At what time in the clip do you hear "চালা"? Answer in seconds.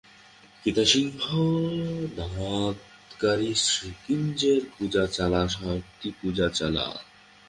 5.07-5.41, 6.49-6.85